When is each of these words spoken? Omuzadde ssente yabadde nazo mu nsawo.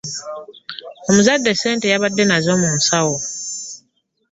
Omuzadde 1.09 1.51
ssente 1.55 1.85
yabadde 1.93 2.23
nazo 2.25 2.53
mu 2.61 2.69
nsawo. 2.77 3.17